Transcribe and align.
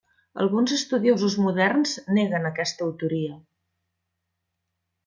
Alguns 0.43 0.71
estudiosos 0.77 1.35
moderns 1.47 1.93
neguen 2.17 2.51
aquesta 2.53 2.85
autoria. 2.87 3.39